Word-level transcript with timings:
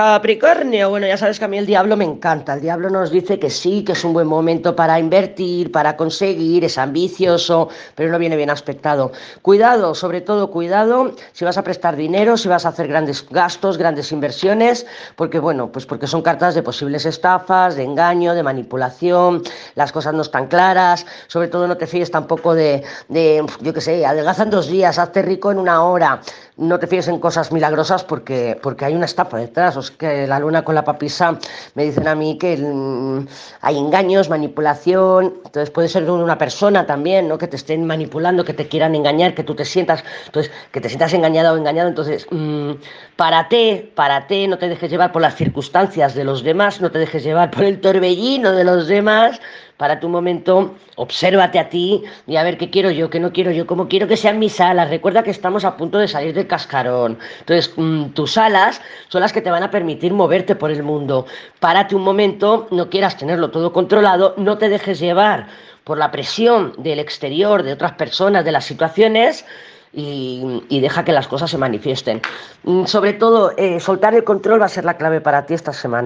Capricornio, 0.00 0.88
bueno, 0.88 1.06
ya 1.06 1.18
sabes 1.18 1.38
que 1.38 1.44
a 1.44 1.48
mí 1.48 1.58
el 1.58 1.66
diablo 1.66 1.94
me 1.94 2.06
encanta. 2.06 2.54
El 2.54 2.62
diablo 2.62 2.88
nos 2.88 3.10
dice 3.10 3.38
que 3.38 3.50
sí, 3.50 3.84
que 3.84 3.92
es 3.92 4.02
un 4.02 4.14
buen 4.14 4.26
momento 4.26 4.74
para 4.74 4.98
invertir, 4.98 5.70
para 5.70 5.94
conseguir, 5.94 6.64
es 6.64 6.78
ambicioso, 6.78 7.68
pero 7.96 8.10
no 8.10 8.18
viene 8.18 8.34
bien 8.34 8.48
aspectado. 8.48 9.12
Cuidado, 9.42 9.94
sobre 9.94 10.22
todo 10.22 10.50
cuidado 10.50 11.14
si 11.32 11.44
vas 11.44 11.58
a 11.58 11.62
prestar 11.62 11.96
dinero, 11.96 12.38
si 12.38 12.48
vas 12.48 12.64
a 12.64 12.70
hacer 12.70 12.88
grandes 12.88 13.28
gastos, 13.28 13.76
grandes 13.76 14.10
inversiones, 14.10 14.86
porque 15.16 15.38
bueno, 15.38 15.70
pues 15.70 15.84
porque 15.84 16.06
son 16.06 16.22
cartas 16.22 16.54
de 16.54 16.62
posibles 16.62 17.04
estafas, 17.04 17.76
de 17.76 17.82
engaño, 17.82 18.34
de 18.34 18.42
manipulación, 18.42 19.42
las 19.74 19.92
cosas 19.92 20.14
no 20.14 20.22
están 20.22 20.46
claras, 20.46 21.06
sobre 21.26 21.48
todo 21.48 21.66
no 21.66 21.76
te 21.76 21.86
fíes 21.86 22.10
tampoco 22.10 22.54
de, 22.54 22.82
de 23.08 23.44
yo 23.60 23.72
qué 23.72 23.80
sé, 23.80 24.04
adelgaza 24.04 24.42
en 24.42 24.50
dos 24.50 24.68
días, 24.68 24.98
hazte 24.98 25.22
rico 25.22 25.50
en 25.50 25.58
una 25.58 25.84
hora, 25.84 26.20
no 26.60 26.78
te 26.78 26.86
fíes 26.86 27.08
en 27.08 27.18
cosas 27.18 27.52
milagrosas 27.52 28.04
porque, 28.04 28.58
porque 28.62 28.84
hay 28.84 28.94
una 28.94 29.06
estafa 29.06 29.38
detrás. 29.38 29.90
Que 29.90 30.26
la 30.26 30.38
luna 30.38 30.62
con 30.62 30.74
la 30.74 30.84
papisa 30.84 31.38
me 31.74 31.84
dicen 31.84 32.06
a 32.06 32.14
mí 32.14 32.36
que 32.38 32.56
mm, 32.56 33.26
hay 33.62 33.78
engaños, 33.78 34.28
manipulación, 34.28 35.34
entonces 35.44 35.70
puede 35.70 35.88
ser 35.88 36.08
una 36.10 36.36
persona 36.36 36.86
también, 36.86 37.28
¿no? 37.28 37.38
Que 37.38 37.48
te 37.48 37.56
estén 37.56 37.86
manipulando, 37.86 38.44
que 38.44 38.52
te 38.52 38.68
quieran 38.68 38.94
engañar, 38.94 39.34
que 39.34 39.42
tú 39.42 39.54
te 39.54 39.64
sientas, 39.64 40.04
entonces, 40.26 40.52
que 40.70 40.82
te 40.82 40.88
sientas 40.88 41.14
engañada 41.14 41.52
o 41.52 41.56
engañado, 41.56 41.88
entonces, 41.88 42.26
mmm, 42.30 42.72
párate, 43.16 43.90
párate, 43.94 44.46
no 44.46 44.58
te 44.58 44.68
dejes 44.68 44.90
llevar 44.90 45.12
por 45.12 45.22
las 45.22 45.36
circunstancias 45.36 46.14
de 46.14 46.24
los 46.24 46.42
demás, 46.42 46.80
no 46.82 46.90
te 46.90 46.98
dejes 46.98 47.24
llevar 47.24 47.50
por 47.50 47.64
el 47.64 47.80
torbellino 47.80 48.52
de 48.52 48.64
los 48.64 48.86
demás, 48.86 49.40
para 49.80 49.98
tu 49.98 50.10
momento, 50.10 50.74
obsérvate 50.96 51.58
a 51.58 51.70
ti 51.70 52.02
y 52.26 52.36
a 52.36 52.42
ver 52.42 52.58
qué 52.58 52.68
quiero 52.68 52.90
yo, 52.90 53.08
qué 53.08 53.18
no 53.18 53.32
quiero 53.32 53.50
yo, 53.50 53.66
cómo 53.66 53.88
quiero 53.88 54.06
que 54.06 54.18
sean 54.18 54.38
mis 54.38 54.60
alas. 54.60 54.90
Recuerda 54.90 55.22
que 55.22 55.30
estamos 55.30 55.64
a 55.64 55.78
punto 55.78 55.96
de 55.96 56.06
salir 56.06 56.34
del 56.34 56.46
cascarón. 56.46 57.18
Entonces, 57.38 57.72
mmm, 57.76 58.08
tus 58.10 58.36
alas 58.36 58.82
son 59.08 59.22
las 59.22 59.32
que 59.32 59.40
te 59.40 59.50
van 59.50 59.62
a 59.62 59.70
permitir 59.70 60.12
moverte 60.12 60.54
por 60.54 60.70
el 60.70 60.82
mundo. 60.82 61.24
Párate 61.60 61.96
un 61.96 62.02
momento, 62.02 62.68
no 62.70 62.90
quieras 62.90 63.16
tenerlo 63.16 63.50
todo 63.50 63.72
controlado, 63.72 64.34
no 64.36 64.58
te 64.58 64.68
dejes 64.68 65.00
llevar 65.00 65.46
por 65.84 65.96
la 65.96 66.10
presión 66.10 66.74
del 66.76 66.98
exterior, 66.98 67.62
de 67.62 67.72
otras 67.72 67.92
personas, 67.92 68.44
de 68.44 68.52
las 68.52 68.66
situaciones. 68.66 69.46
Y, 69.92 70.62
y, 70.68 70.78
deja 70.78 71.04
que 71.04 71.10
las 71.10 71.26
cosas 71.26 71.50
se 71.50 71.58
manifiesten. 71.58 72.20
Mm, 72.62 72.84
sobre 72.84 73.12
todo, 73.12 73.52
eh, 73.56 73.80
soltar 73.80 74.14
el 74.14 74.22
control 74.22 74.60
va 74.60 74.66
a 74.66 74.68
ser 74.68 74.84
la 74.84 74.96
clave 74.96 75.20
para 75.20 75.46
ti 75.46 75.54
esta 75.54 75.72
semana. 75.72 75.98